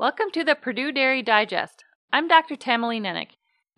[0.00, 1.84] Welcome to the Purdue Dairy Digest.
[2.10, 2.56] I'm Dr.
[2.56, 3.32] Tamilee Nennich.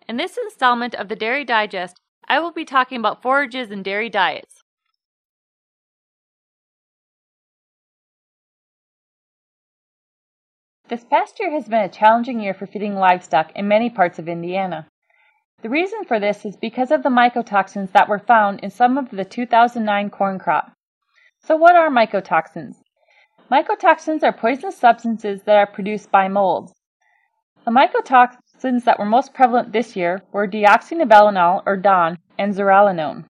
[0.07, 1.99] In this installment of the Dairy Digest,
[2.29, 4.63] I will be talking about forages and dairy diets.
[10.87, 14.29] This past year has been a challenging year for feeding livestock in many parts of
[14.29, 14.87] Indiana.
[15.61, 19.11] The reason for this is because of the mycotoxins that were found in some of
[19.11, 20.71] the 2009 corn crop.
[21.41, 22.75] So what are mycotoxins?
[23.53, 26.73] Mycotoxins are poisonous substances that are produced by molds.
[27.65, 33.25] The mycotoxins that were most prevalent this year were deoxynivalenol or DON and zearalenone.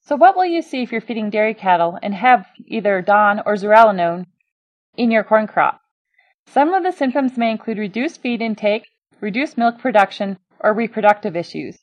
[0.00, 3.56] So what will you see if you're feeding dairy cattle and have either DON or
[3.56, 4.24] zearalenone
[4.96, 5.82] in your corn crop?
[6.46, 8.86] Some of the symptoms may include reduced feed intake,
[9.20, 11.76] reduced milk production, or reproductive issues.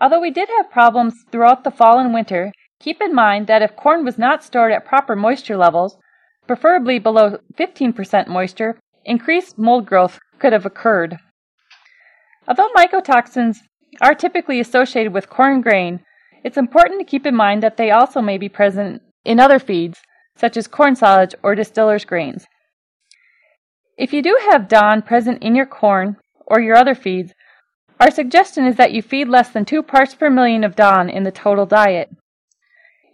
[0.00, 3.76] Although we did have problems throughout the fall and winter, keep in mind that if
[3.76, 5.96] corn was not stored at proper moisture levels,
[6.46, 11.18] preferably below 15% moisture, increased mold growth could have occurred.
[12.46, 13.58] Although mycotoxins
[14.00, 16.00] are typically associated with corn grain,
[16.42, 20.00] it's important to keep in mind that they also may be present in other feeds,
[20.36, 22.46] such as corn silage or distiller's grains.
[23.96, 27.32] If you do have DON present in your corn or your other feeds,
[28.00, 31.22] our suggestion is that you feed less than 2 parts per million of DON in
[31.22, 32.10] the total diet.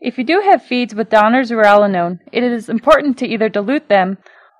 [0.00, 3.88] If you do have feeds with DON or zearalenone, it is important to either dilute
[3.88, 4.16] them,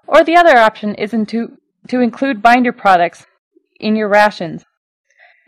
[0.07, 1.57] or the other option is to,
[1.89, 3.27] to include binder products
[3.79, 4.65] in your rations.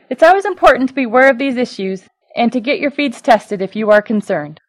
[0.08, 3.60] It's always important to be aware of these issues and to get your feeds tested
[3.60, 4.61] if you are concerned.